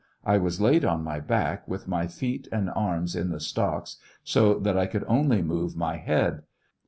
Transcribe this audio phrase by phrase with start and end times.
[0.25, 4.55] I was laid on my back with my feet and arms in the stocks so
[4.55, 6.41] that I could only move my head.